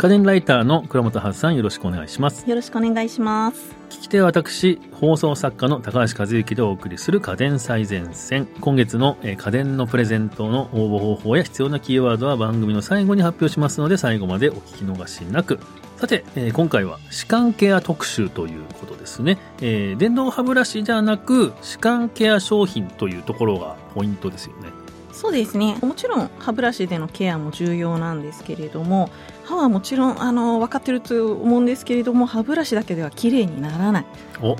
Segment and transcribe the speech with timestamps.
[0.00, 2.48] 家電ライターの倉本初さんよろしくお願いします。
[2.48, 3.76] よろしくお願いします。
[3.90, 8.46] 聞き手は私、放送作家の高橋和之でお送りする家電最前線。
[8.62, 15.60] 今月の、えー家電のプレゼントの応募方法や必要なキーワードは番組の最後に発表しますので最後までお聞き逃しなく。
[15.98, 19.36] さて、えー今回は歯間ケア特集ということですね。
[19.60, 24.79] えー電動歯ブラシじゃなく歯間ケア商品というところがポイントですよね。
[25.12, 25.76] そうですね。
[25.82, 29.10] もちろん歯ブラシでのケアも重要なんですけれども、
[29.44, 34.06] 歯はもちろんあの分かってると思うんですけれども、歯ブラシだけでは綺麗にならない。
[34.40, 34.56] お、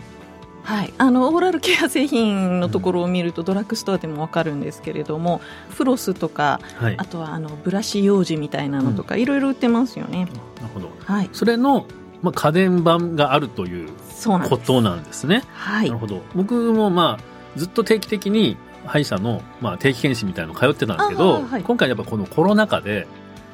[0.63, 5.41] はい、あのオーラルケア製品のところを見ると、ドラッグストアでもわかるんですけれども
[5.71, 6.95] フロスとかはい。
[6.99, 10.27] あとはあのブラシ用紙みたいなのとか、いろいろ売ってますよね。
[10.57, 10.91] なるほど。
[11.05, 11.87] はい、それの、
[12.23, 13.89] まあ、家電版があるという。
[14.49, 15.43] ことなんですね。
[15.55, 16.21] はいなる、ほど。
[16.35, 17.25] 僕もまあ、
[17.57, 23.07] ずっと定期的に歯医者の、まあ、定期検診みたいなの通ってたんですけど、はい今回やっぱこのコロナ禍で、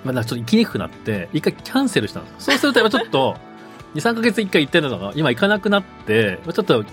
[0.04, 2.38] まあ、ちょっと行きにくくなって、一回キャンセルしたんですよ。
[2.40, 3.36] そうするとやっぱちょっと、
[3.94, 6.84] 2、3ヶ月一回行ってるのが、今行かなくなって、ちょっと、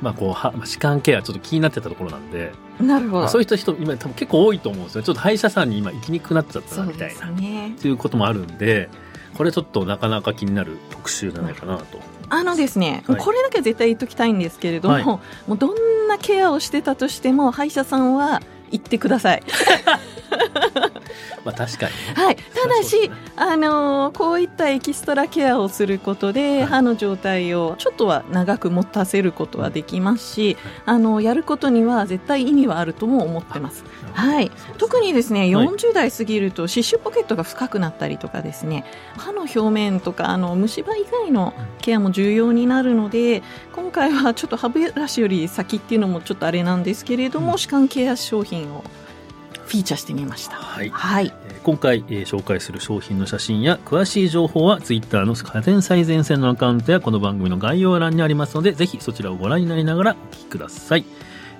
[0.00, 3.28] まあこう、歯まあ歯間ケアちょっと気になってたところなんで、なるほど。
[3.28, 5.02] そういう人、今多分結構多いと思うんですよ。
[5.02, 7.14] ちょっと歯医者さんに今行きにくくなっちゃったな、みたいな。
[7.14, 7.74] すね。
[7.76, 8.88] っていうこともあるんで、
[9.36, 11.98] これちょっとなかなか気になる特集じゃないかなと。
[12.28, 19.42] あのですね、はいこれだけは絶対言っときたいんですけれども、はいもうどんなケアをしてたとしても歯医者さんは行ってください。
[21.44, 22.14] まあ確かにね。
[22.14, 23.14] はい、ただし、ね。
[23.36, 26.66] あのーこういったエキストラケアをすることで、はい。
[26.66, 33.84] 歯の状態をちょっとは長く持たせることはできますし、あのやることには絶対意味はあるとも思ってます。
[34.14, 35.66] はい、特にですね、はい。
[35.66, 38.84] 40代過ぎると歯周ポケットが深くなったりとかですね
[39.16, 47.58] 歯の表面とかあの虫歯以外のケアも重要になるので今回はちょっと歯ブラシより先っていうのもちょっとあれなんですけれども、うん。
[47.58, 48.84] 歯間ケア商品を
[49.72, 50.56] フィーチャーしてみました。
[50.56, 50.90] はい。
[50.90, 61.04] はいえー今回、えー紹介する商品の写真や詳しい情報は Twitter の家電最前線のアカウントやこの番組の概要欄にありますのでぜひそちらをご覧になりながらお聞きください。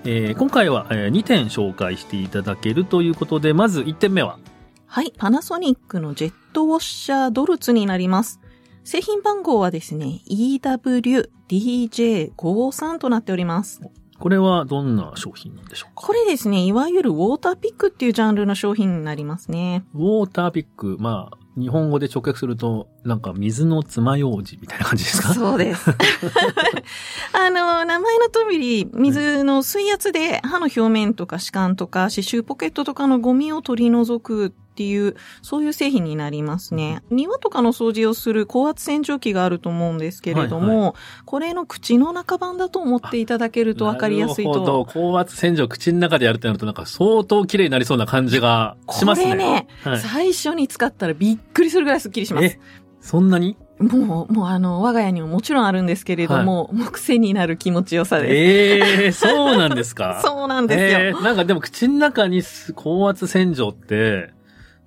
[0.05, 4.39] えー今回は、え2点紹介していただけるということでまず1点目は？
[4.87, 8.41] はい、パナソニックのジェットウォッシャードルツになります。
[8.85, 13.81] 製品番号はですね、EWDJ53 となっております。
[14.23, 16.07] これはどんな商品でしょうか？
[16.07, 19.85] これですね、いわゆるウォーターピックっていうジャンルの商品になりますね。
[19.95, 25.35] ウォーターピック、まあ、日本語で直訳すると、なんか水の爪楊枝みたいな感じですか？
[25.35, 25.91] そうです。
[27.35, 37.03] あの、名前の通り、水の水圧で歯の表面とか歯間とか歯周ポケットとかのゴミを取り除くっていう、そういう製品になりますね。
[37.11, 40.93] 庭とかの掃除をする高圧洗浄機があると思うんですけれども、はい
[41.27, 44.45] これの口の中版だと思っていただけると分かりやすい。
[44.45, 44.87] と。
[44.91, 49.31] 高圧洗浄口の中でやるってなるとなんか相当綺麗になりそうな感じがしますね。
[49.31, 52.61] これね、はい、最初に使ったらびっくりするぐらいスッキリしますえ。、
[53.01, 53.57] そんなに？
[53.79, 58.35] もう、もうあの、我が家にももちろんあるんですけれども、もう癖になる気持ちよさです。
[58.35, 60.21] ええー、そうなんですか？
[60.25, 61.01] そうなんですよ。
[61.01, 64.31] えーなんかでも口の中にす高圧洗浄って、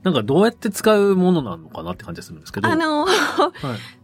[0.05, 2.69] なんかどうやって使うものなのかなって感じがするんですけど。
[2.69, 3.51] あの、はい、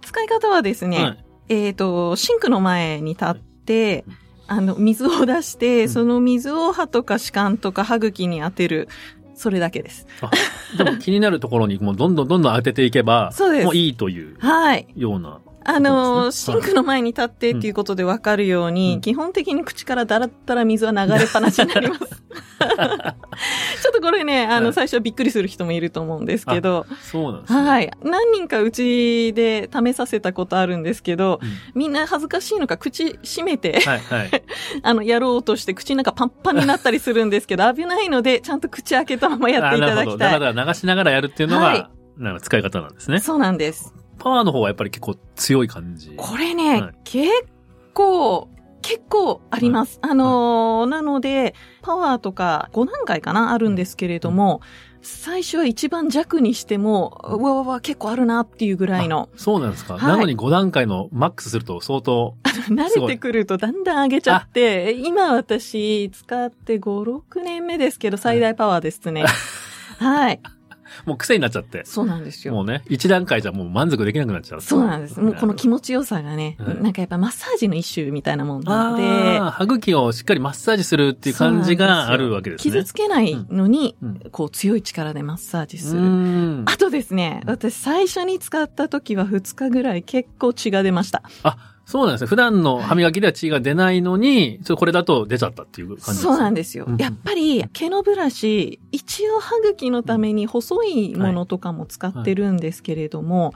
[0.01, 4.05] 使い方はですね、はいえっ、と、シンクの前に立って、
[4.47, 8.87] あの、水を出して、うんその水を歯とか歯間とか歯茎に当てる。
[9.35, 10.07] それだけです。
[10.21, 10.29] あ
[10.77, 14.87] でも気になるところにもうどんどんどんどん当てていけば、 そうですもういいというはい。
[14.95, 15.39] ような。
[15.63, 22.01] あの、シンクの前に立ってっていうことでわかるように、うん基本的に口からだらったら水は流れっぱなしになります。
[22.05, 27.61] ちょっとこれね、あの、はい最初はびっくりする人もいると思うんですけど、そうなんですね。
[27.61, 27.91] はい。
[28.03, 34.43] 何人かうちで試させたことあるんですけど、うんみんな恥ずかしいのか口閉めて、はい、はい。
[34.83, 40.17] あの、やろうとして口の中パンパンになったりするんですけど、危ないので、ちゃんと口開けたままやっていただあなるほど。
[40.17, 40.39] きたい。
[40.39, 43.19] だから流しながらやるっていうのが、はいなんか使い方なんですね。
[43.19, 43.93] そうなんです。
[44.21, 46.13] パワーの方はやっぱり結構強い感じ。
[46.15, 47.27] これね、はい結
[47.93, 48.49] 構、
[48.83, 49.99] 結構あります。
[50.01, 54.61] あのーなので、パワーとか5段階かなあるんですけれども、
[55.01, 59.29] 最初は一番弱にしても、うわうわうわ、結構あるなっていうぐらいの。
[59.33, 62.35] あそうなんですか、はいなのに5段階のマックスすると相当、
[62.69, 69.25] 慣れてくるとだんだん上げちゃって、今私使って5、6年目ですけど、最大パワーですね。
[69.97, 70.39] はい。
[71.05, 71.83] もう癖になっちゃって。
[71.85, 72.53] そうなんですよ。
[72.53, 74.61] もうね、1段階じゃもう満足できなくなっちゃう。
[74.61, 75.19] そうなんです。
[75.19, 82.71] もうこの気持持ちよさがね、はいなんかやっぱマッサージの一種みたいなもんなので、ああ、歯茎をしっかりマッサージするっていう感じがあるわけですね。
[82.71, 86.05] 傷つけないのに、うんこう強い力でマッサージすうる。
[86.05, 91.23] んあとですね、私最初に使った時は2日ぐらい結構血が出ました。
[91.43, 91.57] あ、
[91.91, 92.27] そうなんですね。
[92.27, 96.15] 普段の歯磨きでは血が出ないのに、それこれだと出ちゃったっていう感じですね。
[96.23, 96.85] そうなんですよ。
[96.87, 96.97] うん。
[96.97, 103.53] やっぱり毛のブラシ、一応歯茎のために細いものとかも使ってるんですけれども、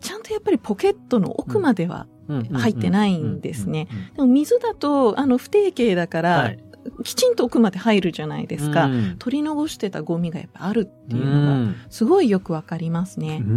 [0.00, 2.08] ちゃんとやっぱりポケットの奥までは、
[2.52, 3.86] 入ってないんですね。
[4.16, 6.58] でも水だと、あの、不定形だから、はい。
[7.04, 8.86] きちんと奥まで入るじゃないですか。
[8.86, 11.76] うん取り残してたゴミがやっぱあるっていううのが、ん。
[11.90, 13.42] すごいよくわかりますね。
[13.44, 13.52] うー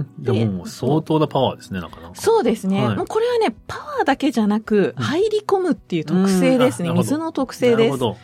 [0.00, 0.06] ん。
[0.18, 2.14] ででももう相当なパワーですね、なかなか。
[2.14, 2.84] そうですね。
[2.84, 6.90] はいもうこれはね、パワーだけじゃなく、うん入り込むっていう特性ですね。
[6.90, 7.78] 水の特性です。
[7.78, 8.16] なるほど。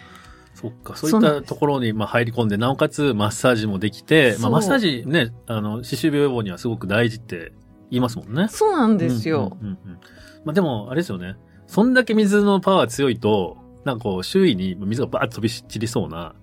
[0.55, 0.97] そっか。
[0.97, 7.53] そういったところにまあ入り込んで、なおかつマッサージもできて、まあマッサージね、あの、歯周病予防にはすごく大事って
[7.91, 8.49] 言いますもんね。
[8.49, 9.57] そうなんですよ。
[9.61, 9.99] うんうんうんうん
[10.45, 11.37] まあでも、あれですよね。
[11.69, 16.35] そんだけ水のパワー強いと、なんかこう、周囲に水がバーッと飛び散りそうな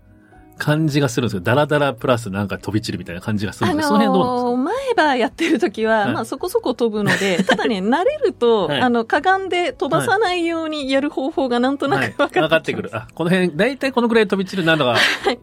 [0.57, 1.41] 感じがするんですよ。
[1.41, 4.49] ダラダラプラスなんか飛び散るみたいな感じがするあんで、その辺どうなんですか？
[4.49, 4.57] のー
[4.97, 12.89] 前歯やってる時は、はいまあそこそこ飛ぶので、ただね、慣れると、 はいあの、かがんで飛ばさないようにやる方法がなんとなはいく分かって,、分かってくる。
[12.93, 14.97] あ、この辺、だいたいこのくらい飛び散るなのが、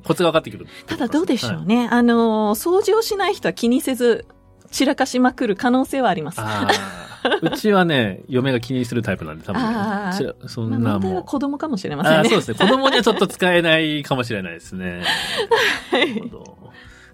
[0.04, 0.66] コツが分かってくる。
[0.86, 1.88] ただどうでしょうね。
[1.90, 4.26] あのー掃除をしない人は気にせず、
[4.70, 6.40] 散らかしまくる可能性はあります。
[7.26, 7.38] ああ。
[7.42, 10.12] うちはね、嫁が気にするタイプなんで、多分、あ
[10.46, 11.24] そまあんなもう。
[11.24, 12.28] 子供かもしれませんね。
[12.28, 12.58] そうですね。
[12.58, 15.02] 子供にはちょっと使えないかもしれないですね。
[15.92, 16.44] なるほど。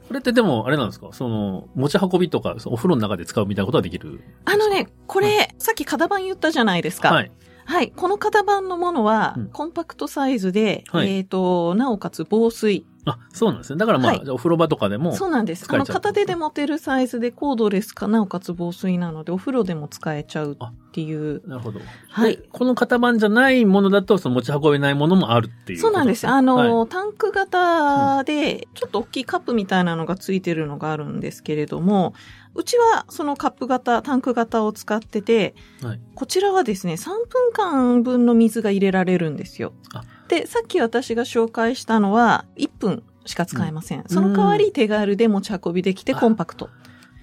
[0.08, 1.08] これってでも、あれなんですか？
[1.12, 7.12] その、持ち運びとか、お風呂の中で使うみたいなことはできるあのね、これ、さっき型番言ったじゃないですか。
[7.12, 7.30] はい。
[7.64, 7.92] はい。
[7.94, 12.84] この型番のものはうん、コンパクトサイズで、はいえっ、と、なおかつ防水。
[13.04, 13.78] あ、そうなんですね。
[13.78, 15.64] だからまあ、はいお風呂場とかでも、そうなんです。
[15.64, 21.42] 使えちゃうあの、片手で持てるサイズでコードレスか、なおかつ防水なので、お風呂でも使えちゃうっていう。
[21.48, 21.80] なるほど。
[22.08, 26.26] はいでこの型番じゃないものだと、その持ち運べないものもあるっていうそうなんです。
[26.26, 32.14] ねあの、はいタンク型で、ちょっと大きいカップみたいなのがついてるのがあるんですけれども、
[32.54, 40.04] うちはそのカップ型、タンク型を使ってて、はいこちらはですね、3分間分の水が入れられるんですよあ。
[40.28, 44.04] で、さっき私が紹介したのは、1分しか使えません。
[44.06, 46.70] その代わり手軽で持ち運びできてあコンパクト。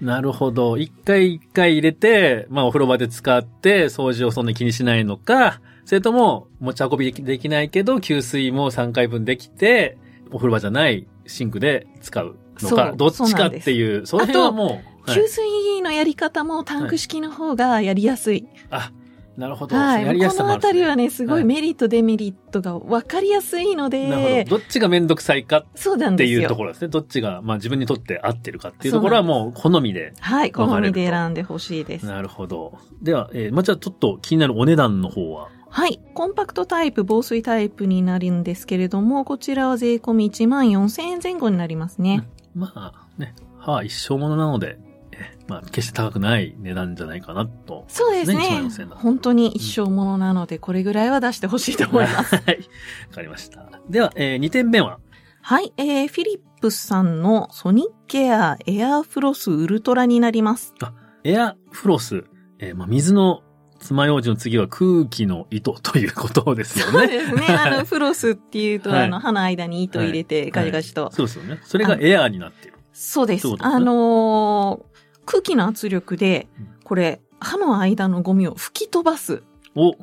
[0.00, 0.78] なるほど。
[0.78, 9.98] 一回一回入れて、まあお風呂場で使って掃除をそんなに気にしないのか、それとも持ち運びできできないけど、給水も3回分できて、
[10.30, 14.84] お風呂場じゃないシンクで使うのか、どっちかっていう、その辺はもう、はい
[15.14, 18.46] 給水のやり方もタンク式の方がやりやすい。
[18.70, 18.92] あ、
[19.36, 19.76] なるほど。
[19.76, 20.04] はい。
[20.04, 24.58] やりやこのあすさもあるんですたりはね、すごはいいメリット、デメリットが分かりやすいのなるでほ、ど。
[24.58, 26.26] どっちがめんどくさいかって。
[26.26, 26.88] いうところですね。
[26.88, 30.12] どっちが、まあ自分にとって合ってるかっていうところはもう好みで。
[30.20, 30.52] はい。
[30.52, 32.06] 好みで選んでほしいです。
[32.06, 32.78] なるほど。
[33.02, 35.48] では、えー、まあじゃあちょっと気になるお値段の方は？
[35.70, 36.00] はい。
[36.14, 42.28] コンパクトタイプ、防水タイプになるんですけれども、こちらは税込み1万4000円前後になりますね。
[42.56, 44.78] まあね、歯は一生ものなので、
[45.20, 47.84] えまあ決して高くない値段じゃないかなと。
[47.88, 48.96] そうですね1万ね4000円だ。
[48.96, 52.36] 本当に一生ものなので、これぐらいは出してほしいと思います。
[52.36, 52.58] はい。
[53.10, 53.68] わかりました。
[53.88, 54.98] では、えー、2点目は？
[55.42, 55.72] はい。
[55.76, 60.74] えー、フィリップスさんのソニックケアエアーフロスウルトラになります。
[61.24, 62.24] エアフロス。
[62.58, 63.42] えー、まあ水の
[63.80, 67.08] 爪楊枝の次は空気の糸ということですよそうね。
[67.08, 67.46] ですね。
[67.56, 71.10] あの、フロスっていうと、はいあの、歯の間に糸入れてガチガチと。
[71.12, 71.60] そうですよね。
[71.64, 72.76] それがエアーになっている。
[72.92, 74.89] そうですねあのー
[75.26, 79.42] 空気の圧力でうん、これ、歯の間のゴミを吹き飛ばす。
[79.74, 79.94] お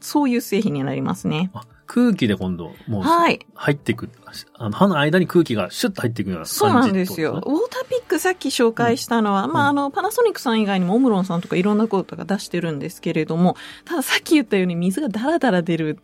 [0.00, 1.50] そういう製品になりますね。
[1.54, 3.46] あ空気で今度、もう、はい。
[3.54, 4.10] 入っていく。
[4.54, 7.32] あの、歯の間に空気がシュッと入っていくような感じそうなんですよ。
[7.32, 15.98] ウォーターピックさっき紹介したのは、まあ、あの、パナソニックさん以外にもオムロンさんとかいろんなことが出してるんですけれども、たださっき言ったように水がダラダラ出るはい。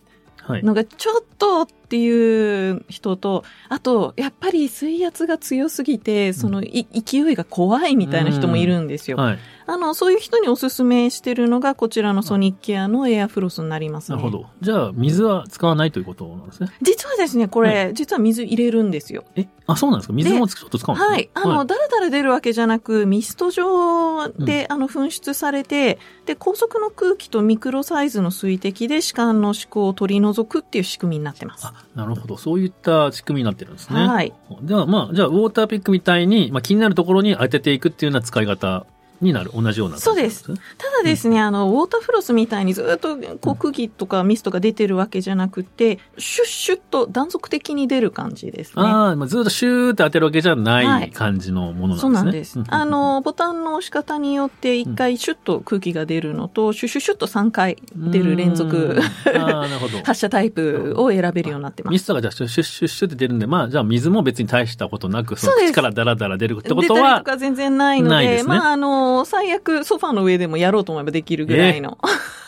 [0.49, 9.16] のがちょっとっていう人と、あと、やっぱり水圧が強すぎて、そのい勢いが怖いみたいな人もいるんですよ。
[9.18, 9.38] はい。
[9.66, 14.16] あの、そういう人におすすめしてるのが、こちらのソニックケアのエアフロスになりますね。
[14.16, 14.47] なるほど。
[14.61, 16.69] じゃあ、水は使わないということなんですね？
[16.83, 19.25] 実はですね、これ、実は水入れるんですよ。
[19.37, 19.49] え？
[19.66, 20.12] あ、そうなんですか？
[20.12, 21.31] 水もちょっと使うんですかはい。
[21.35, 31.66] あの、だらだら出るわけじゃなく、ミスト状で、あの、噴出されて、で、高速の空気とミクロサイズの水滴で歯間の思考を取り除くっていう仕組みになってます。
[31.66, 32.37] あ、なるほど。
[32.37, 34.00] そういった仕組みになってるんですね。
[34.00, 34.33] はい。
[34.62, 38.87] では、まあ、じゃあ、ウォーターピックみたいに、まあ、気になるところに当てていくっていうような使い方
[39.23, 39.50] になる。
[39.55, 40.00] 同じようなね？
[40.00, 48.83] そうただですね、あの、ウォーターフロスみたいにずっとこう空気とかミストが出てるわけじゃなくて、シュッシュッと断続的に出る感じですね。
[48.83, 52.00] ああ、まあ、ずっとシューって当てるわけじゃなはいい感じのものなんですね。
[52.00, 52.59] そうなんです。
[52.59, 59.00] うんあ、の、ボタンの押し方によって一回シュッと空気が出るのと、シュッシュッシュッと3回出る連続。
[60.05, 61.93] 発射タイプを選べるようになってます。
[61.93, 71.99] ミストがじゃあシュッシュッシュッって出るんで、まあ、じゃあ水も別に大したことなく、その口からダラダラ出るってこと出たりはと、か全然ないので、ですねまあ、あの、最悪ソファーの上でもやろうと思えばできるぐらいの。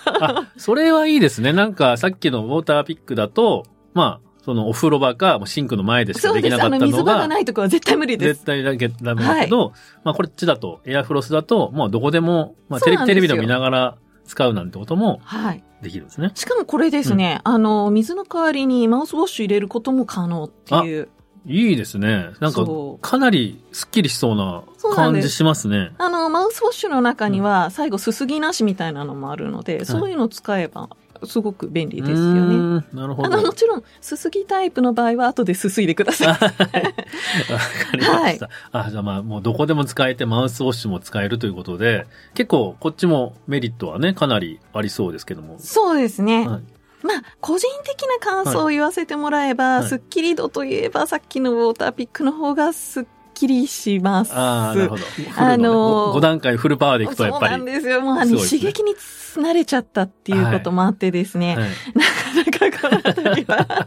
[0.06, 1.52] あ、それはいいですね。
[1.52, 6.42] なんかさっきのウォーターピックだと、まあ、そのお風呂場かシンクの前でしかそうです。
[6.42, 8.44] できなかったあの、水のが、場がないとこは絶対無理です絶。
[8.44, 9.72] 対だけダメだけど、
[10.04, 15.64] まあこっちだと、エアフロスだと、もうどこでも、まあテレビ、テレビでも見ながら使うなんてこともはい。
[15.82, 16.32] できるんですね。
[16.34, 21.08] しかもこれですね、あの、水の代わりにマウスウォッシュ入れることも可能っていう。
[21.46, 22.30] いいですね。
[22.40, 22.64] なんか
[23.00, 24.62] かなりスッキリしそうな
[24.94, 25.92] 感じしますね。
[25.98, 30.88] あの、マウスウォッシュの中には最後すすぎなしみたいなのもあるので、そういうの使えば
[31.26, 32.56] すごく便利ですよね。
[32.56, 33.26] んなるほど。
[33.26, 36.28] あの、もちろん、すすぎタイプの場合は後ですすいでください。
[36.32, 36.50] わか
[37.94, 38.48] りました。
[38.72, 45.56] あ、じゃあまあ、もうどこでも使えて、マウスウォッシュも使えるということで、結構こっちもメリットはね、かなりありそうですけども。
[45.58, 46.46] そうですね。
[46.46, 46.73] はい
[47.04, 54.32] まあ、個人的な感想を言わせてもらえば、はいスッキリ度といえば、さっきのウォーターピックの方がスッキリします。
[54.32, 55.02] ああ、なるほど。
[55.36, 57.54] あのー5段階フルパワーでいくとやっぱり。
[57.56, 58.00] そうなんですよ。
[58.00, 61.56] もう、あの、ね刺激に慣れちゃったっていうこともあってですね。
[61.56, 63.86] はいなかなかこの辺りは。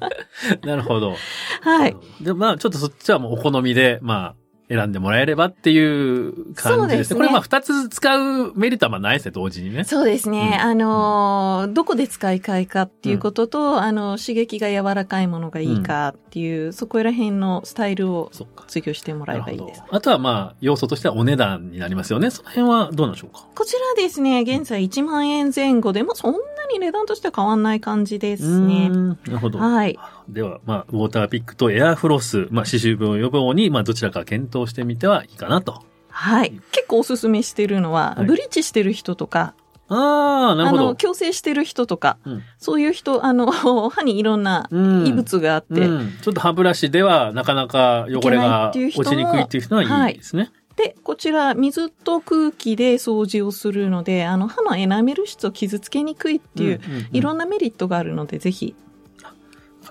[0.64, 1.16] なるほど。
[1.62, 1.96] はい。
[2.22, 4.36] で、まあ、ちょっとそっちはもうお好みで、まあ、
[4.70, 7.14] 選んでもらえればっていう感じですね。
[7.14, 9.86] すねこれまあ、二つ使うメリットはまあないですね、同時にね。
[9.86, 10.60] そうですね。
[10.62, 18.32] うんあのーどこで使いたいかっていうことと、あの、刺激が柔らかいものがいいかっていう、そこら辺のスタイルを。
[18.68, 19.84] 追求してもらえばいいです。。
[19.90, 22.30] あとはまあ、要素としてはお値段になりますよね。
[22.30, 23.46] その辺はどうなんでしょうか？
[23.56, 26.38] こちらですね、現在1万円前後で、まあ、そんな
[26.72, 29.60] に値段としては変わんない感じですねなるほど。
[29.60, 29.98] はい。
[30.30, 35.84] では、まあ、ウォーターピックとエアフロス、まあ、歯周病予防に、まあ、どちらか検討してみてはいいかなと。
[36.10, 36.60] はい。
[36.72, 39.54] 結構おすすめしてるのは、はいブリッジしてる人とか、
[39.90, 40.92] ああ、なるあの、ほど。
[40.94, 43.52] 矯正してる人とか、うんそういう人、あの、
[43.90, 50.52] 歯にいろんなうん異物があって、うん、ちょっと歯ブラシではなかなか汚れが落ちにくいっていう人はいいですね。
[50.76, 58.76] で、こちら、水と空気で掃除をするので、あの、歯のエナメル質を傷つけにくいっていう、んんんいろんなメリットがあるので、ぜひ。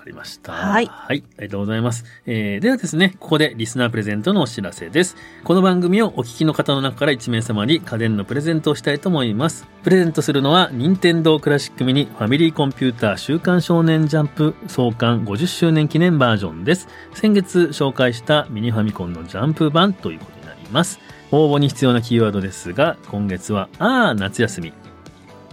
[0.07, 0.53] りました。
[0.53, 1.23] はいはい。
[1.37, 2.05] ありがとうございます。
[2.25, 5.15] えー、ではですね、ここでリスナープレゼントのお知らせです。
[5.43, 9.67] この番組をお聞きの方の中から1名様に家電のプレゼントをしたいと思います。
[9.83, 16.87] プレゼントするのは、任天堂クラシックミニファミリーコンピューター週刊少年ジャンプ創刊50周年記念バージョンです。
[17.13, 20.99] 先月紹介したミニファミコンのジャンプ版ということになります。
[21.31, 24.73] 応募に必要なキーワードですが、今月は、あー夏休み。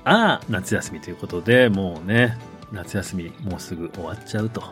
[0.05, 2.39] あー夏休みということで、もうね、
[2.73, 4.67] 夏休みもうすぐ終わっちゃうという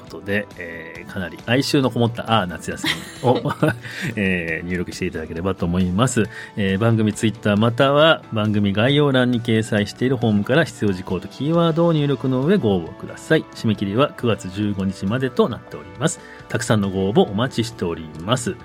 [0.00, 2.86] ことで、えーかなり哀愁のこもったあ夏休
[3.22, 3.52] みを、
[4.16, 6.24] えー入力していただければと思います、
[6.56, 13.44] えー番組ツイッターまたは番組概要欄に掲載しているホームから必要事項とキーワードを入力の上ご応募ください。
[13.54, 16.20] 締め切りは9月15日までとなっております。
[16.48, 18.56] たくさんのご応募お待ちしております。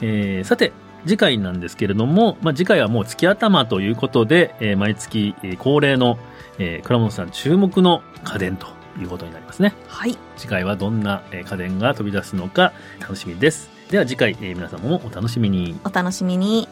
[0.00, 0.72] えーさて、
[1.06, 6.18] 次回なんですけれども、まあ、次回はもう月頭ということで、えー毎月、えー恒例の、
[6.58, 8.66] えー倉本さん注目の家電と
[9.00, 9.74] いうことになりますね。
[9.86, 10.16] はい。
[10.36, 13.70] 次回はどんなえー家電が飛び出すのか楽しみです。
[13.90, 15.78] では次回、えー皆様もお楽しみに。
[15.84, 16.68] お楽しみに。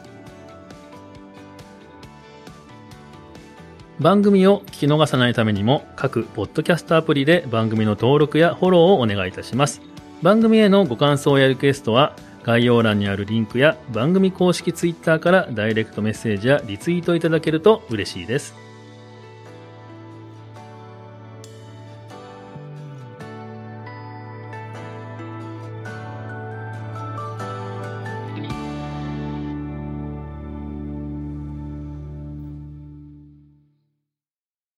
[3.98, 9.80] 番組を聞き逃さないためにも各ポッドキャストアプリで番組の登録やフォローをお願いいたします。
[10.22, 12.14] 番組へのご感想やリクエストは
[12.46, 18.65] 概要欄にあるリンクや番組公式ツイッターからダイレクトメッセージやリツイートいただけると嬉しいです。